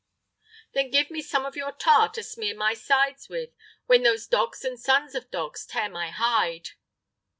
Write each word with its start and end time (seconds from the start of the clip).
"Then 0.73 0.89
give 0.89 1.11
me 1.11 1.21
some 1.21 1.45
of 1.45 1.55
your 1.55 1.71
tar 1.71 2.09
to 2.13 2.23
smear 2.23 2.55
my 2.55 2.73
sides 2.73 3.29
with, 3.29 3.51
when 3.85 4.01
those 4.01 4.25
dogs 4.25 4.65
and 4.65 4.79
sons 4.79 5.13
of 5.13 5.29
dogs 5.29 5.63
tear 5.63 5.89
my 5.89 6.09
hide!" 6.09 6.69